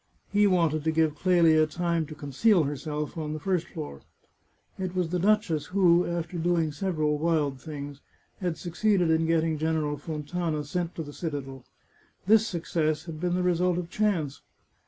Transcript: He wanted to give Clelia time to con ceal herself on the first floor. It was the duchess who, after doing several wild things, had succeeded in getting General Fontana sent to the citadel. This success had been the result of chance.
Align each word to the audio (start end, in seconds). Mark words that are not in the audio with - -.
He 0.33 0.47
wanted 0.47 0.83
to 0.85 0.91
give 0.91 1.13
Clelia 1.13 1.67
time 1.67 2.07
to 2.07 2.15
con 2.15 2.31
ceal 2.31 2.65
herself 2.65 3.19
on 3.19 3.33
the 3.33 3.39
first 3.39 3.67
floor. 3.67 4.01
It 4.79 4.95
was 4.95 5.09
the 5.09 5.19
duchess 5.19 5.67
who, 5.67 6.07
after 6.07 6.39
doing 6.39 6.71
several 6.71 7.19
wild 7.19 7.61
things, 7.61 8.01
had 8.39 8.57
succeeded 8.57 9.11
in 9.11 9.27
getting 9.27 9.59
General 9.59 9.97
Fontana 9.97 10.63
sent 10.63 10.95
to 10.95 11.03
the 11.03 11.13
citadel. 11.13 11.65
This 12.25 12.47
success 12.47 13.05
had 13.05 13.19
been 13.19 13.35
the 13.35 13.43
result 13.43 13.77
of 13.77 13.91
chance. 13.91 14.41